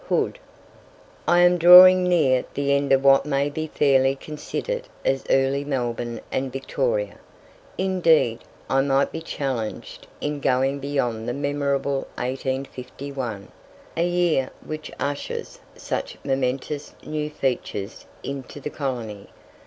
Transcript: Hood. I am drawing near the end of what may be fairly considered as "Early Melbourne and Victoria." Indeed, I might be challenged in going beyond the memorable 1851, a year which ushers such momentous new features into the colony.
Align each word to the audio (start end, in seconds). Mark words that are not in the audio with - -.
Hood. 0.09 0.39
I 1.27 1.41
am 1.41 1.59
drawing 1.59 2.03
near 2.05 2.43
the 2.55 2.71
end 2.73 2.91
of 2.91 3.03
what 3.03 3.23
may 3.23 3.51
be 3.51 3.67
fairly 3.67 4.15
considered 4.15 4.87
as 5.05 5.23
"Early 5.29 5.63
Melbourne 5.63 6.21
and 6.31 6.51
Victoria." 6.51 7.19
Indeed, 7.77 8.39
I 8.67 8.81
might 8.81 9.11
be 9.11 9.21
challenged 9.21 10.07
in 10.19 10.39
going 10.39 10.79
beyond 10.79 11.29
the 11.29 11.33
memorable 11.35 12.07
1851, 12.17 13.49
a 13.95 14.07
year 14.07 14.49
which 14.65 14.91
ushers 14.99 15.59
such 15.75 16.17
momentous 16.23 16.95
new 17.05 17.29
features 17.29 18.07
into 18.23 18.59
the 18.59 18.71
colony. 18.71 19.29